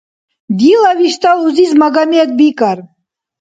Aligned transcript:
Дила 0.57 0.91
виштӀал 0.99 1.39
узис 1.47 1.71
Магомед 1.81 2.29
бикӀар 2.37 2.79